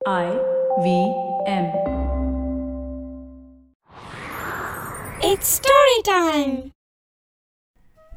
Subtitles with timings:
[0.00, 0.28] I
[0.78, 0.86] V
[1.54, 1.64] M.
[5.22, 6.52] It's story time.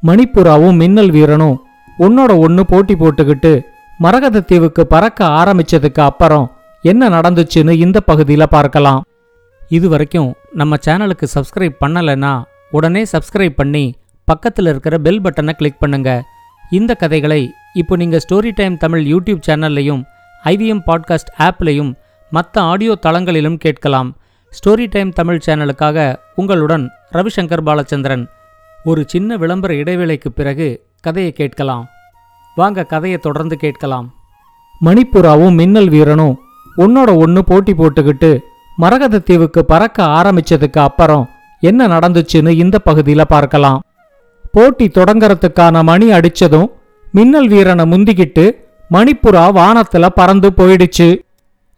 [0.02, 1.56] மணிப்புறாவும் மின்னல் வீரனும்
[1.98, 3.52] ஒன்னோட ஒன்னு போட்டி போட்டுக்கிட்டு
[3.98, 6.46] மரகத தீவுக்கு பறக்க ஆரம்பிச்சதுக்கு அப்புறம்
[6.84, 9.02] என்ன நடந்துச்சுன்னு இந்த பகுதியில் பார்க்கலாம்
[9.70, 12.32] இது வரைக்கும் நம்ம சேனலுக்கு சப்ஸ்கிரைப் பண்ணலைன்னா
[12.72, 13.84] உடனே சப்ஸ்கிரைப் பண்ணி
[14.28, 16.10] பக்கத்தில் இருக்கிற பெல் பட்டனை கிளிக் பண்ணுங்க
[16.72, 17.42] இந்த கதைகளை
[17.76, 20.02] இப்போ நீங்கள் ஸ்டோரி டைம் தமிழ் யூடியூப் சேனல்லையும்
[20.44, 21.94] ஐவிஎம் பாட்காஸ்ட் ஆப்லையும்
[22.30, 24.16] மற்ற ஆடியோ தளங்களிலும் கேட்கலாம்.
[24.50, 28.26] ஸ்டோரி டைம் தமிழ் சேனலுக்காக உங்களுடன் ரவிசங்கர் பாலச்சந்திரன்.
[28.84, 31.88] ஒரு சின்ன விளம்பர இடைவேளைக்கு பிறகு கதையை கேட்கலாம்.
[32.54, 34.14] வாங்க கதையை தொடர்ந்து கேட்கலாம்.
[34.84, 36.38] மணிப்புறாவும் மின்னல் வீரனும்
[36.76, 38.38] ஒன்னோட ஒன்று போட்டி போட்டுக்கிட்டு
[38.76, 41.28] மரகத தீவுக்கு பறக்க ஆரம்பிச்சதுக்கு அப்புறம்
[41.60, 43.82] என்ன நடந்துச்சுன்னு இந்த பகுதியில் பார்க்கலாம்.
[44.52, 46.66] போட்டி தொடங்கறதுக்கான மணி அடிச்சதும்
[47.12, 48.52] மின்னல் வீரனை முந்திக்கிட்டு
[48.90, 51.18] மணிப்புறா வானத்துல பறந்து போயிடுச்சு.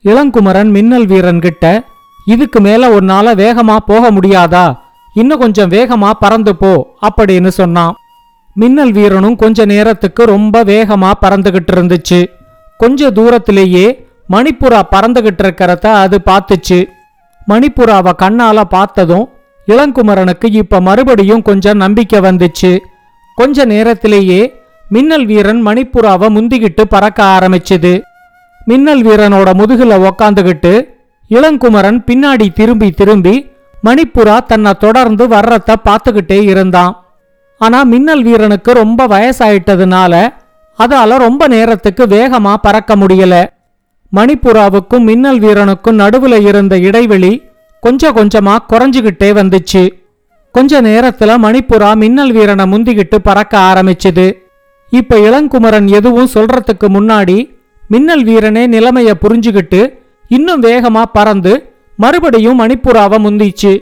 [0.05, 1.83] இளங்குமரன் மின்னல் வீரன் கிட்ட
[2.27, 4.78] இதுக்கு மேல உன்னால வேகமா போக முடியாதா?
[5.14, 7.95] இன்னும் கொஞ்சம் வேகமா பறந்து போ அப்படின்னு சொன்னான்.
[8.55, 12.27] மின்னல் வீரனும் கொஞ்ச நேரத்துக்கு ரொம்ப வேகமா பறந்துகிட்டு இருந்துச்சு.
[12.78, 16.84] கொஞ்ச தூரத்திலேயே மணிப்புறா பறந்துகிட்டு இருக்கிறத அது பார்த்துச்சு.
[17.48, 19.28] மணிப்புறாவை கண்ணால பார்த்ததும்
[19.69, 22.78] இளங்குமரனுக்கு இப்ப மறுபடியும் கொஞ்சம் நம்பிக்கை வந்துச்சு.
[23.34, 24.55] கொஞ்ச நேரத்திலேயே
[24.89, 28.03] மின்னல் வீரன் மணிப்புறாவை முந்திக்கிட்டு பறக்க ஆரம்பிச்சுது.
[28.65, 30.95] மின்னல் வீரனோட முதுகுல உக்காந்துகிட்டு
[31.31, 33.51] இளங்குமரன் பின்னாடி திரும்பி திரும்பி
[33.84, 37.05] மணிப்புறா தன்னை தொடர்ந்து வர்றத பார்த்துக்கிட்டே இருந்தான்.
[37.59, 40.29] ஆனா மின்னல் வீரனுக்கு ரொம்ப வயசாயிட்டதுனால
[40.79, 43.47] அதால ரொம்ப நேரத்துக்கு வேகமா பறக்க முடியல.
[44.17, 47.42] மணிப்புறாவுக்கும் மின்னல் வீரனுக்கும் நடுவுல இருந்த இடைவெளி
[47.81, 49.91] கொஞ்சம் கொஞ்சமா குறைஞ்சுகிட்டே வந்துச்சு.
[50.53, 54.45] கொஞ்ச நேரத்துல மணிப்புறா மின்னல் வீரனை முந்திக்கிட்டு பறக்க ஆரம்பிச்சுது.
[54.91, 57.37] இப்ப இளங்குமரன் எதுவும் சொல்றதுக்கு முன்னாடி
[57.89, 59.81] மின்னல் வீரனே நிலைமைய புரிஞ்சுகிட்டு
[60.29, 63.73] இன்னும் வேகமா பறந்து மறுபடியும் மணிப்புறாவை முந்திச்சு.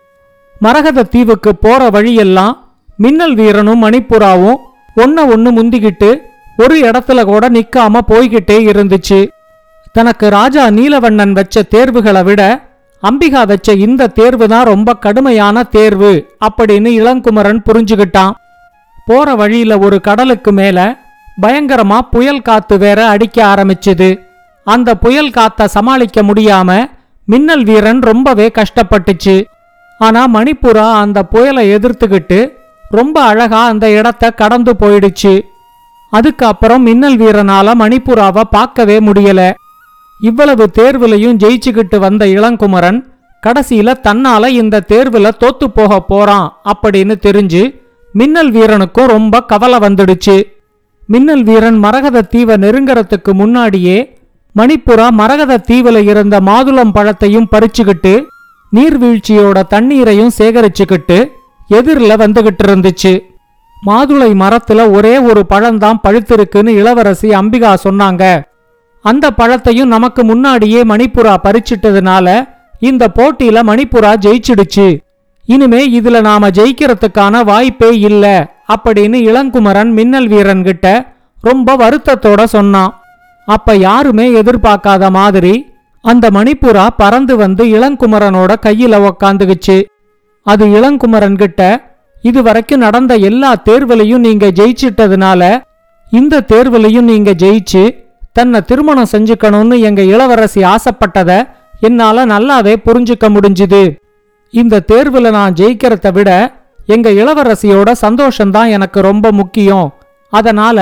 [0.60, 2.54] மரகத தீவுக்கு போற வழியெல்லாம்
[2.96, 4.58] மின்னல் வீரனும் மணிப்புறாவும்
[4.96, 6.10] ஒன்ன ஒன்னு முந்திக்கிட்டு
[6.56, 9.20] ஒரு இடத்துல கூட நிக்காம போய்கிட்டே இருந்துச்சு.
[9.92, 12.42] தனக்கு ராஜா நீலவண்ணன் வச்ச தேர்வுகளை விட
[13.02, 16.12] அம்பிகா வச்ச இந்த தேர்வு தான் ரொம்ப கடுமையான தேர்வு
[16.46, 18.32] அப்படின்னு இளங்குமரன் புரிஞ்சுகிட்டான்.
[19.06, 20.98] போற வழியில ஒரு கடலுக்கு மேல
[21.42, 24.18] பயங்கரமா புயல் காத்து வேற அடிக்க ஆரம்பிச்சுது.
[24.64, 26.86] அந்த புயல் காத்த சமாளிக்க முடியாம
[27.24, 29.44] மின்னல் வீரன் ரொம்பவே கஷ்டப்பட்டுச்சு.
[29.98, 32.52] ஆனா மணிப்புரா அந்த புயலை எதிர்த்துக்கிட்டு
[32.90, 35.40] ரொம்ப அழகா அந்த இடத்த கடந்து போயிடுச்சு.
[36.10, 39.52] அதுக்கப்புறம் மின்னல் வீரனால மணிப்புராவை பார்க்கவே முடியல.
[40.20, 43.00] இவ்வளவு தேர்வுலையும் ஜெயிச்சுக்கிட்டு வந்த இளங்குமரன்
[43.46, 47.83] கடைசியில தன்னால இந்த தேர்வுல தோத்து போக போறான் அப்படின்னு தெரிஞ்சு
[48.14, 50.46] மின்னல் வீரனுக்கும் ரொம்ப கவலை வந்துடுச்சு.
[51.06, 54.18] மின்னல் வீரன் மரகத தீவை நெருங்கறதுக்கு முன்னாடியே
[54.56, 58.26] மணிப்புறா மரகத தீவுல இருந்த மாதுளம் பழத்தையும் பறிச்சுக்கிட்டு
[58.72, 61.30] நீர்வீழ்ச்சியோட தண்ணீரையும் சேகரிச்சுக்கிட்டு
[61.68, 63.22] எதிரில் வந்துகிட்டு இருந்துச்சு.
[63.86, 68.42] மாதுளை மரத்துல ஒரே ஒரு பழம்தான் பழுத்திருக்குன்னு இளவரசி அம்பிகா சொன்னாங்க.
[69.00, 72.46] அந்த பழத்தையும் நமக்கு முன்னாடியே மணிப்புறா பறிச்சிட்டதுனால
[72.80, 74.86] இந்த போட்டியில மணிப்புறா ஜெயிச்சிடுச்சு.
[75.48, 78.24] இனிமே இதுல நாம ஜெயிக்கிறதுக்கான வாய்ப்பே இல்ல
[78.74, 80.86] அப்படின்னு இளங்குமரன் மின்னல் வீரன் கிட்ட
[81.42, 82.92] ரொம்ப வருத்தத்தோட சொன்னான்.
[83.48, 85.54] அப்ப யாருமே எதிர்பார்க்காத மாதிரி
[86.04, 89.76] அந்த மணிப்புறா பறந்து வந்து இளங்குமரனோட கையில உக்காந்துக்குச்சு
[90.46, 91.60] அது இளங்குமரன் கிட்ட
[92.22, 95.42] இது வரைக்கும் நடந்த எல்லா தேர்வுலையும் நீங்க ஜெயிச்சிட்டதுனால
[96.12, 97.82] இந்த தேர்வுலையும் நீங்க ஜெயிச்சு
[98.32, 101.30] தன்னை திருமணம் செஞ்சுக்கணும்னு எங்க இளவரசி ஆசைப்பட்டத
[101.80, 103.82] என்னால நல்லாவே புரிஞ்சுக்க முடிஞ்சுது.
[104.60, 106.30] இந்த தேர்வுல நான் ஜெயிக்கிறத விட
[106.94, 109.88] எங்க இளவரசியோட சந்தோஷம்தான் எனக்கு ரொம்ப முக்கியம்.
[110.32, 110.78] அதனால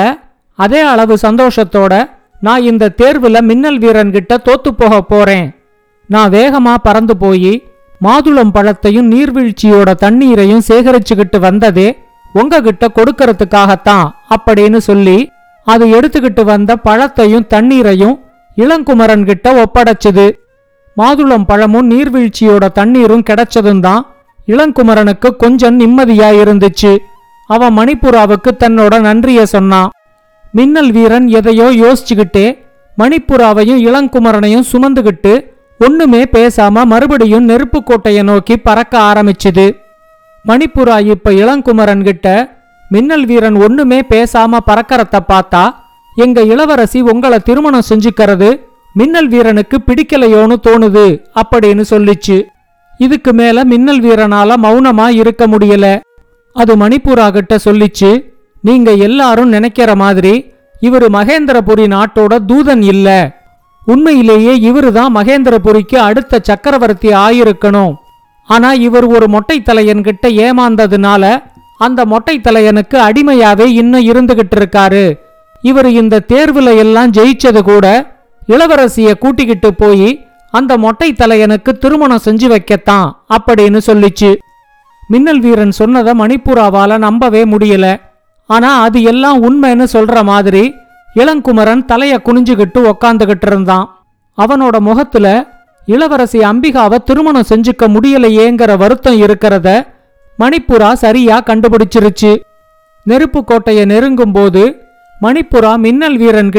[0.58, 1.92] அதே அளவு சந்தோஷத்தோட
[2.46, 5.46] நான் இந்த தேர்வுல மின்னல் வீரன் கிட்ட தோத்து போக போறேன்.
[6.08, 7.54] நான் வேகமா பறந்து போய்
[8.00, 11.88] மாதுளம் பழத்தையும் நீர்வீழ்ச்சியோட தண்ணீரையும் சேகரிச்சுக்கிட்டு வந்ததே
[12.40, 15.18] உங்ககிட்ட கொடுக்கறதுக்காகத்தான் அப்படின்னு சொல்லி
[15.66, 18.16] அது எடுத்துக்கிட்டு வந்த பழத்தையும் தண்ணீரையும்
[18.56, 20.26] இளங்குமரன் கிட்ட ஒப்படைச்சுது.
[20.96, 24.02] மாதுளம் பழமும் நீர்வீழ்ச்சியோட தண்ணீரும் கிடைச்சதும் தான்
[24.48, 26.92] இளங்குமரனுக்கு கொஞ்சம் நிம்மதியா இருந்துச்சு
[27.46, 29.90] அவன் மணிப்புறாவுக்கு தன்னோட நன்றிய சொன்னான்.
[30.54, 32.46] மின்னல் வீரன் எதையோ யோசிச்சுக்கிட்டே
[32.98, 35.32] மணிப்புறாவையும் இளங்குமரனையும் சுமந்துகிட்டு
[35.86, 39.66] ஒண்ணுமே பேசாம மறுபடியும் நெருப்புக்கோட்டையை நோக்கி பறக்க ஆரம்பிச்சுது.
[40.44, 42.28] மணிப்புறா இப்ப இளங்குமரன் கிட்ட
[42.90, 45.62] மின்னல் வீரன் ஒண்ணுமே பேசாம பறக்கறத பார்த்தா
[46.16, 48.50] எங்க இளவரசி உங்களை திருமணம் செஞ்சுக்கிறது
[48.94, 52.42] மின்னல் வீரனுக்கு பிடிக்கலையோன்னு தோணுது அப்படின்னு சொல்லிச்சு.
[52.98, 56.00] இதுக்கு மேல மின்னல் வீரனால மௌனமா இருக்க முடியல.
[56.52, 58.24] அது மணிப்பூராகிட்ட சொல்லிச்சு
[58.62, 60.50] நீங்க எல்லாரும் நினைக்கிற மாதிரி
[60.82, 63.08] இவரு மகேந்திரபுரி நாட்டோட தூதன் இல்ல.
[63.84, 67.94] உண்மையிலேயே இவருதான் மகேந்திரபுரிக்கு அடுத்த சக்கரவர்த்தி ஆயிருக்கணும்.
[68.46, 69.62] ஆனா இவர் ஒரு மொட்டை
[70.22, 71.42] ஏமாந்ததுனால
[71.78, 75.18] அந்த மொட்டை தலையனுக்கு அடிமையாவே இன்னும் இருந்துகிட்டு இருக்காரு.
[75.62, 77.86] இவர் இந்த தேர்வுல எல்லாம் ஜெயிச்சது கூட
[78.48, 84.36] இளவரசிய கூட்டிக்கிட்டு போய் அந்த மொட்டை தலையனுக்கு திருமணம் செஞ்சு வைக்கத்தான் அப்படின்னு சொல்லிச்சு.
[85.08, 88.00] மின்னல் வீரன் சொன்னதை மணிப்புராவால நம்பவே முடியல.
[88.46, 90.74] ஆனா அது எல்லாம் உண்மைன்னு சொல்ற மாதிரி
[91.14, 94.04] இளங்குமரன் தலைய குனிஞ்சுகிட்டு உக்காந்துகிட்டு இருந்தான்.
[94.38, 95.46] அவனோட முகத்துல
[95.86, 99.86] இளவரசி அம்பிகாவை திருமணம் செஞ்சுக்க முடியலையேங்கிற வருத்தம் இருக்கிறத
[100.38, 102.36] மணிப்புரா சரியா கண்டுபிடிச்சிருச்சு.
[103.04, 104.82] நெருப்பு கோட்டையை நெருங்கும் போது
[105.22, 106.50] மணிப்புரா மின்னல் வீரன்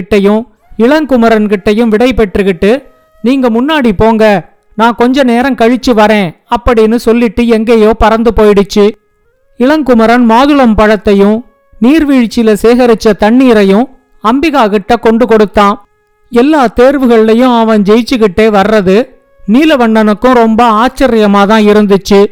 [0.77, 2.83] இளங்குமரன்கிட்டையும் விடை பெற்றுக்கிட்டு
[3.21, 8.85] நீங்க முன்னாடி போங்க நான் கொஞ்ச நேரம் கழிச்சு வரேன் அப்படின்னு சொல்லிட்டு எங்கேயோ பறந்து போயிடுச்சு.
[9.59, 11.37] இளங்குமரன் மாதுளம் பழத்தையும்
[11.81, 13.89] நீர்வீழ்ச்சியில சேகரிச்ச தண்ணீரையும்
[14.23, 15.85] அம்பிகா கிட்ட கொண்டு கொடுத்தான்.
[16.29, 18.95] எல்லா தேர்வுகள்லையும் அவன் ஜெயிச்சுக்கிட்டே வர்றது
[19.51, 22.25] நீலவண்ணனுக்கும் ரொம்ப ஆச்சரியமா தான் இருந்துச்சு.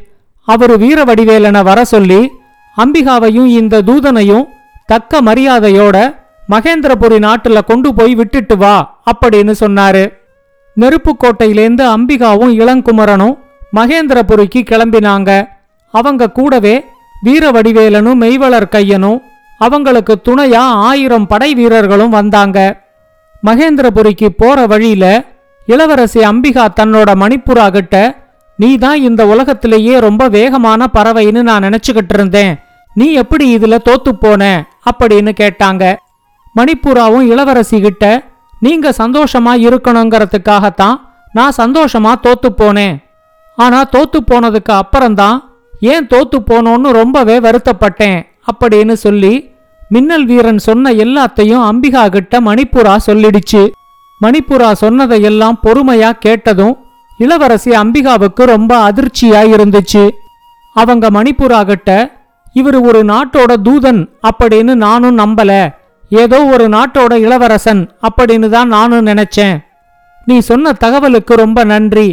[0.43, 2.21] அவரு வீரவடிவேலனை வர சொல்லி
[2.77, 4.47] அம்பிகாவையும் இந்த தூதனையும்
[4.85, 5.97] தக்க மரியாதையோட
[6.51, 10.03] மகேந்திரபுரி நாட்டுல கொண்டு போய் விட்டுட்டு வா அப்படின்னு சொன்னாரு.
[10.80, 13.36] நெருப்புக்கோட்டையிலேந்து அம்பிகாவும் இளங்குமரனும்
[13.75, 15.48] மகேந்திரபுரிக்கு கிளம்பினாங்க.
[15.94, 16.86] அவங்க கூடவே
[17.25, 19.21] வீரவடிவேலனும் மெய்வளர் கையனும்
[19.57, 22.57] அவங்களுக்கு துணையா ஆயிரம் படை வீரர்களும் வந்தாங்க.
[23.45, 25.25] மகேந்திரபுரிக்கு போற வழியில
[25.65, 27.95] இளவரசி அம்பிகா தன்னோட மணிப்புரா கிட்ட
[28.57, 32.59] நீ தான் இந்த உலகத்திலேயே ரொம்ப வேகமான பறவைன்னு நான் நினைச்சுக்கிட்டு இருந்தேன்.
[32.94, 34.68] நீ எப்படி இதுல தோத்து போன?
[34.92, 35.95] அப்படின்னு கேட்டாங்க.
[36.56, 38.06] மணிப்பூராவும் இளவரசி கிட்ட
[38.59, 40.98] நீங்க சந்தோஷமா இருக்கணுங்கிறதுக்காகத்தான்
[41.33, 42.95] நான் சந்தோஷமா தோத்து போனேன்.
[43.56, 45.38] ஆனா தோத்து போனதுக்கு அப்புறம்தான்
[45.80, 48.18] ஏன் தோத்து போனோன்னு ரொம்பவே வருத்தப்பட்டேன்
[48.51, 49.50] அப்படின்னு சொல்லி
[49.89, 53.69] மின்னல் வீரன் சொன்ன எல்லாத்தையும் அம்பிகா கிட்ட மணிப்புரா சொல்லிடுச்சு.
[54.21, 56.77] மணிப்புரா சொன்னதையெல்லாம் பொறுமையா கேட்டதும்
[57.18, 60.09] இளவரசி அம்பிகாவுக்கு ரொம்ப அதிர்ச்சியா இருந்துச்சு.
[60.74, 61.89] அவங்க மணிப்புரா கிட்ட
[62.53, 65.51] இவர் ஒரு நாட்டோட தூதன் அப்படின்னு நானும் நம்பல.
[66.11, 69.55] ஏதோ ஒரு நாட்டோட இளவரசன் அப்படின்னு தான் நானும் நினைச்சேன்.
[70.27, 72.07] நீ சொன்ன தகவலுக்கு ரொம்ப நன்றி.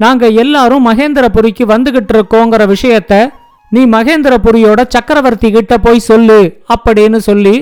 [0.00, 3.14] நாங்க எல்லாரும் மகேந்திரபுரிக்கு வந்துகிட்டு இருக்கோங்கிற விஷயத்த
[3.70, 6.40] நீ மகேந்திரபுரியோட சக்கரவர்த்தி கிட்ட போய் சொல்லு
[6.74, 7.56] அப்படின்னு சொல்லி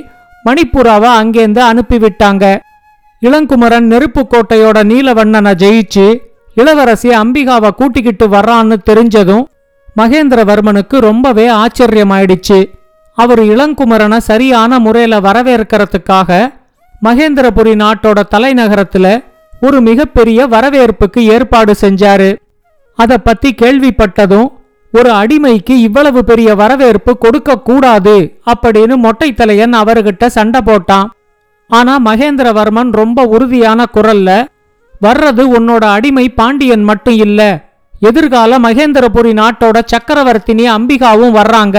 [0.47, 2.45] மணிப்பூராவை அங்கேருந்து அனுப்பிவிட்டாங்க.
[3.23, 6.07] இளங்குமரன் நெருப்பு கோட்டையோட நீலவண்ணனை ஜெயிச்சு
[6.61, 9.45] இளவரசி அம்பிகாவை கூட்டிக்கிட்டு வர்றான்னு தெரிஞ்சதும்
[10.01, 12.59] மகேந்திரவர்மனுக்கு ரொம்பவே ஆச்சரியமாயிடுச்சு.
[13.23, 16.31] அவர் இளங்குமரனை சரியான முறையில் வரவேற்கிறதுக்காக
[17.07, 19.07] மகேந்திரபுரி நாட்டோட தலைநகரத்துல
[19.61, 22.31] ஒரு மிகப்பெரிய வரவேற்புக்கு ஏற்பாடு செஞ்சாரு.
[22.99, 24.49] அதை பத்தி கேள்விப்பட்டதும்
[24.93, 28.17] ஒரு அடிமைக்கு இவ்வளவு பெரிய வரவேற்பு கொடுக்க கூடாது
[28.53, 31.09] அப்படின்னு மொட்டை தலையன் அவர்கிட்ட சண்டை போட்டான்.
[31.71, 34.31] ஆனா மகேந்திரவர்மன் ரொம்ப உறுதியான குரல்ல
[35.07, 37.41] வர்றது உன்னோட அடிமை பாண்டியன் மட்டும் இல்ல
[38.09, 41.79] எதிர்கால மகேந்திரபுரி நாட்டோட சக்கரவர்த்தினி அம்பிகாவும் வர்றாங்க.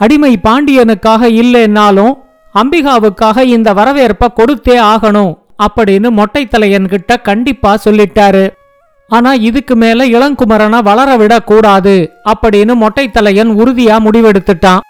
[0.00, 2.14] அடிமை பாண்டியனுக்காக இல்லைன்னாலும்
[2.54, 5.32] அம்பிகாவுக்காக இந்த வரவேற்ப கொடுத்தே ஆகணும்
[5.64, 8.44] அப்படின்னு மொட்டை தலையன்கிட்ட கண்டிப்பா சொல்லிட்டாரு.
[9.10, 11.94] ஆனா இதுக்கு மேல இளங்குமரனை வளர விடக்கூடாது
[12.32, 14.84] அப்படின்னு மொட்டை தலையன் உறுதியா முடிவெடுத்துட்டான்.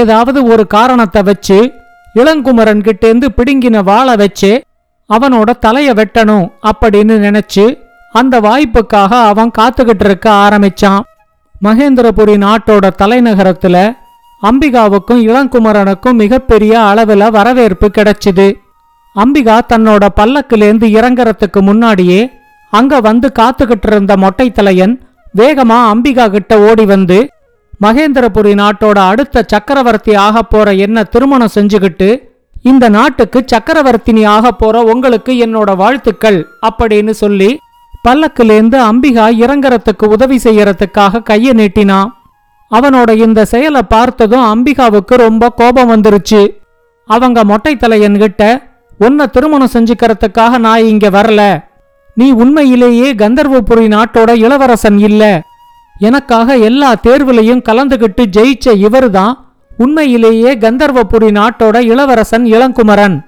[0.00, 1.58] ஏதாவது ஒரு காரணத்தை வச்சு
[2.14, 4.52] இளங்குமரன் கிட்டேந்து பிடுங்கின வாழை வச்சு
[5.10, 7.66] அவனோட தலைய வெட்டணும் அப்படின்னு நினைச்சு
[8.12, 11.02] அந்த வாய்ப்புக்காக அவன் காத்துக்கிட்டு இருக்க ஆரம்பிச்சான்.
[11.64, 13.76] மகேந்திரபுரி நாட்டோட தலைநகரத்துல
[14.42, 18.48] அம்பிகாவுக்கும் இளங்குமரனுக்கும் மிகப்பெரிய அளவுல வரவேற்பு கிடைச்சிது.
[19.16, 22.20] அம்பிகா தன்னோட பல்லக்கிலேந்து இறங்கறதுக்கு முன்னாடியே
[22.70, 24.94] அங்க வந்து காத்துக்கிட்டு இருந்த மொட்டை தலையன்
[25.36, 27.18] வேகமா அம்பிகா கிட்ட ஓடி வந்து
[27.82, 32.08] மகேந்திரபுரி நாட்டோட அடுத்த சக்கரவர்த்தி ஆகப் போற என்ன திருமணம் செஞ்சுக்கிட்டு
[32.62, 36.38] இந்த நாட்டுக்கு சக்கரவர்த்தினி ஆகப் போற உங்களுக்கு என்னோட வாழ்த்துக்கள்
[36.68, 37.58] அப்படின்னு சொல்லி
[38.08, 42.10] பல்லக்கிலேந்து அம்பிகா இறங்கறதுக்கு உதவி செய்யறதுக்காக கைய நீட்டினான்.
[42.70, 46.48] அவனோட இந்த செயலை பார்த்ததும் அம்பிகாவுக்கு ரொம்ப கோபம் வந்துருச்சு.
[47.06, 48.62] அவங்க மொட்டை தலையன்கிட்ட
[48.98, 51.64] உன்னை திருமணம் செஞ்சுக்கிறதுக்காக நான் இங்க வரல.
[52.14, 55.42] நீ உண்மையிலேயே கந்தர்வபுரி நாட்டோட இளவரசன் இல்ல.
[55.98, 63.24] எனக்காக எல்லா தேர்வுலையும் கலந்துகிட்டு ஜெயிச்ச இவர்தான் உண்மையிலேயே கந்தர்வபுரி நாட்டோட இளவரசன் இளங்குமரன்.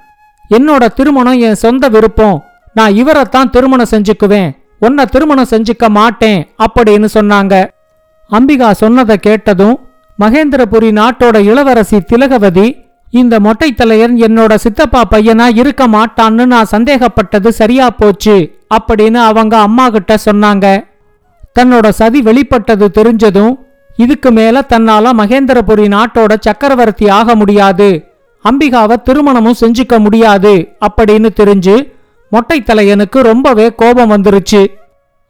[0.51, 2.45] என்னோட திருமணம் என் சொந்த விருப்பம்.
[2.75, 4.51] நான் இவரைத்தான் திருமணம் செஞ்சுக்குவேன்.
[4.79, 7.71] உன்னை திருமணம் செஞ்சுக்க மாட்டேன் அப்படின்னு சொன்னாங்க.
[8.33, 9.79] அம்பிகா சொன்னதை கேட்டதும்
[10.21, 17.91] மகேந்திரபுரி நாட்டோட இளவரசி திலகவதி இந்த மொட்டை தலையன் என்னோட சித்தப்பா பையனா இருக்க மாட்டான்னு நான் சந்தேகப்பட்டது சரியா
[17.91, 20.85] போச்சு அப்படின்னு அவங்க அம்மா கிட்ட சொன்னாங்க.
[21.61, 23.55] தன்னோட சதி வெளிப்பட்டது தெரிஞ்சதும்
[23.97, 31.93] இதுக்கு மேல தன்னால மகேந்திரபுரி நாட்டோட சக்கரவர்த்தி ஆக முடியாது அம்பிகாவை திருமணமும் செஞ்சுக்க முடியாது அப்படின்னு தெரிஞ்சு
[32.31, 34.67] மொட்டை தலையனுக்கு ரொம்பவே கோபம் வந்துருச்சு.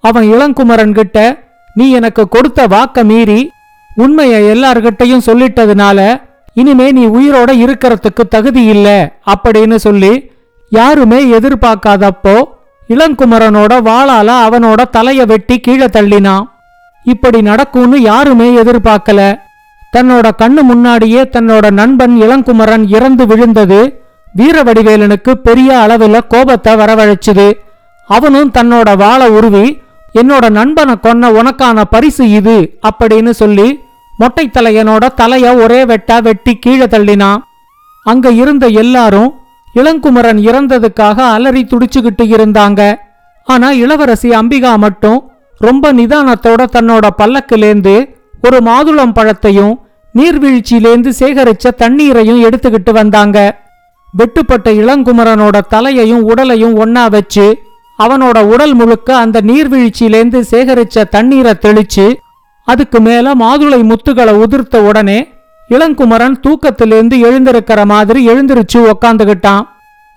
[0.00, 1.47] அவன் இளங்குமரன் கிட்ட
[1.78, 3.40] நீ எனக்கு கொடுத்த வாக்க மீறி
[3.94, 5.98] உண்மையை எல்லார்கிட்டையும் சொல்லிட்டதுனால
[6.60, 8.88] இனிமே நீ உயிரோட இருக்கறதுக்கு தகுதி இல்ல
[9.32, 10.12] அப்படின்னு சொல்லி
[10.72, 12.36] யாருமே எதிர்பார்க்காதப்போ
[12.94, 16.44] இளங்குமரனோட வாளால அவனோட தலைய வெட்டி கீழே தள்ளினான்.
[17.06, 19.20] இப்படி நடக்கும்னு யாருமே எதிர்பார்க்கல.
[19.96, 23.80] தன்னோட கண்ணு முன்னாடியே தன்னோட நண்பன் இளங்குமரன் இறந்து விழுந்தது
[24.34, 27.48] வீரவடிவேலனுக்கு பெரிய அளவுல கோபத்தை வரவழைச்சுது.
[28.08, 29.66] அவனும் தன்னோட வாளை உருவி
[30.18, 32.58] என்னோட நண்பனை கொன்ன உனக்கான பரிசு இது
[32.88, 33.68] அப்படின்னு சொல்லி
[34.20, 37.42] மொட்டை தலையனோட தலைய ஒரே வெட்டா வெட்டி கீழே தள்ளினான்
[38.06, 39.30] அங்க இருந்த எல்லாரும்
[39.74, 42.80] இளங்குமரன் இறந்ததுக்காக அலறி துடிச்சுக்கிட்டு இருந்தாங்க.
[43.48, 45.18] ஆனா இளவரசி அம்பிகா மட்டும்
[45.60, 47.94] ரொம்ப நிதானத்தோட தன்னோட பல்லக்கிலேந்து
[48.46, 49.74] ஒரு மாதுளம் பழத்தையும்
[50.14, 53.38] நீர்வீழ்ச்சியிலேந்து சேகரிச்ச தண்ணீரையும் எடுத்துக்கிட்டு வந்தாங்க.
[54.14, 57.46] வெட்டுப்பட்ட இளங்குமரனோட தலையையும் உடலையும் ஒன்னா வச்சு
[57.98, 62.06] அவனோட உடல் முழுக்க அந்த நீர்வீழ்ச்சியிலேந்து சேகரிச்ச தண்ணீரை தெளிச்சு
[62.68, 65.18] அதுக்கு மேல மாதுளை முத்துகளை உதிர்த்த உடனே
[65.70, 69.64] இளங்குமரன் தூக்கத்திலேந்து எழுந்திருக்கிற மாதிரி எழுந்திருச்சு உக்காந்துகிட்டான்.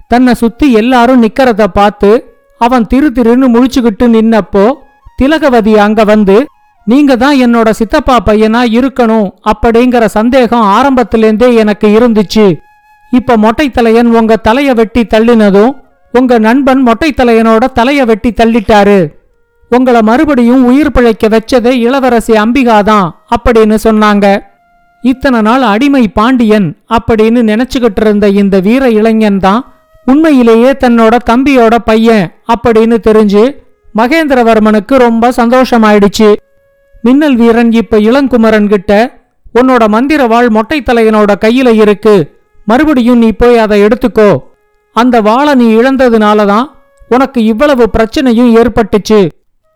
[0.07, 2.09] தன்னை சுத்தி எல்லாரும் நிக்கிறத பார்த்து
[2.57, 4.65] அவன் திரு திருன்னு முழிச்சுக்கிட்டு நின்னப்போ
[5.17, 6.37] திலகவதி அங்க வந்து
[6.87, 12.45] நீங்க தான் என்னோட சித்தப்பா பையனா இருக்கணும் அப்படிங்கிற சந்தேகம் ஆரம்பத்திலேந்தே எனக்கு இருந்துச்சு.
[13.11, 15.71] இப்ப மொட்டை தலையன் உங்க தலைய வெட்டி தள்ளினதும்
[16.11, 19.07] உங்க நண்பன் மொட்டை தலையனோட தலைய வெட்டி தள்ளிட்டாரு.
[19.71, 24.39] உங்கள மறுபடியும் உயிர் பிழைக்க வச்சதே இளவரசி அம்பிகாதான் அப்படின்னு சொன்னாங்க.
[25.01, 29.73] இத்தனை நாள் அடிமை பாண்டியன் அப்படின்னு நினைச்சுக்கிட்டு இருந்த இந்த வீர இளைஞன் தான்
[30.05, 33.55] உண்மையிலேயே தன்னோட தம்பியோட பையன் அப்படின்னு தெரிஞ்சு
[33.97, 36.35] மகேந்திரவர்மனுக்கு ரொம்ப சந்தோஷமாயிடுச்சு.
[37.01, 39.19] மின்னல் வீரன் இப்ப இளங்குமரன் கிட்ட
[39.59, 42.39] உன்னோட மந்திர வாழ் மொட்டை தலையனோட கையில இருக்கு.
[42.65, 44.37] மறுபடியும் நீ போய் அதை எடுத்துக்கோ.
[44.95, 46.67] அந்த வாளை நீ இழந்ததுனால தான்
[47.09, 49.19] உனக்கு இவ்வளவு பிரச்சனையும் ஏற்பட்டுச்சு.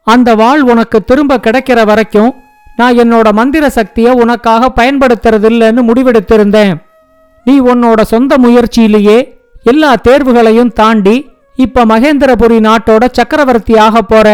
[0.03, 2.33] அந்த வாள் உனக்கு திரும்ப கிடைக்கிற வரைக்கும்
[2.77, 6.73] நான் என்னோட மந்திர சக்தியை உனக்காக பயன்படுத்துறதில்லைன்னு முடிவெடுத்திருந்தேன்.
[7.45, 9.17] நீ உன்னோட சொந்த முயற்சியிலேயே
[9.63, 11.15] எல்லா தேர்வுகளையும் தாண்டி
[11.55, 14.27] இப்ப மகேந்திரபுரி நாட்டோட சக்கரவர்த்தி ஆக போற.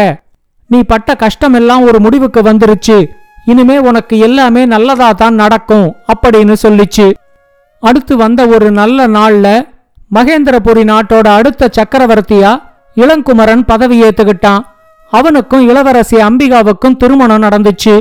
[0.66, 2.96] நீ பட்ட கஷ்டமெல்லாம் ஒரு முடிவுக்கு வந்துருச்சு.
[3.44, 7.06] இனிமே உனக்கு எல்லாமே நல்லதா தான் நடக்கும் அப்படின்னு சொல்லிச்சு.
[7.82, 9.46] அடுத்து வந்த ஒரு நல்ல நாள்ல
[10.14, 12.62] மகேந்திரபுரி நாட்டோட அடுத்த சக்கரவர்த்தியா?
[12.96, 14.60] இளங்குமரன் பதவி ஏத்துக்கிட்டான்.
[15.10, 18.00] அவனுக்கும் இளவரசி அம்பிகாவுக்கும் திருமணம் நடந்துச்சு.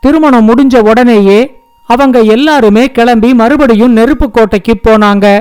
[0.00, 1.56] திருமணம் முடிஞ்ச உடனேயே
[1.86, 5.40] அவங்க எல்லாருமே கிளம்பி மறுபடியும் நெருப்பு கோட்டைக்கு போனாங்க.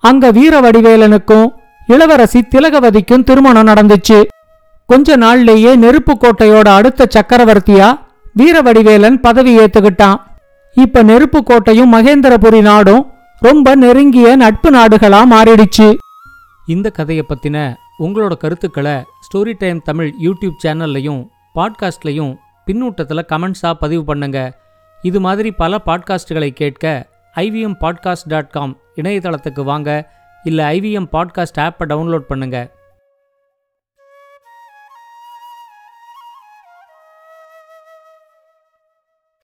[0.00, 1.46] அங்க வீரவடிவேலனுக்கும்
[1.86, 4.24] இளவரசி திலகவதிக்கும் திருமணம் நடந்துச்சு.
[4.86, 7.98] கொஞ்ச நாள்லயே நெருப்பு கோட்டையோட அடுத்த சக்கரவர்த்தியா
[8.32, 10.16] வீரவடிவேலன் பதவி ஏத்துக்கிட்டான்.
[10.74, 13.06] இப்ப நெருப்பு கோட்டையும் மகேந்திரபுரி நாடும்
[13.40, 15.96] ரொம்ப நெருங்கிய நட்பு நாடுகளா மாறிடுச்சு.
[16.66, 24.60] இந்த கதையை பத்தின உங்களோட கருத்துக்களை ஸ்டோரி டைம் தமிழ் யூடியூப் சேனல்லையும் பாட்காஸ்ட்லையும் பின்னூட்டத்தில் கமெண்ட்ஸாக பதிவு பண்ணுங்க.
[25.02, 30.12] இது மாதிரி பல பாட்காஸ்டுகளை கேட்க ஐவிஎம் பாட்காஸ்ட் டாட் காம் இணையதளத்துக்கு வாங்க.
[30.44, 32.70] இல்லை ஐவிஎம் பாட்காஸ்ட் ஆப்பை டவுன்லோட் பண்ணுங்கள்